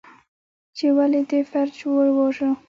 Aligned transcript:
،چې 0.77 0.85
ولې 0.97 1.21
دې 1.29 1.39
فرج 1.51 1.75
وواژه؟ 1.87 2.49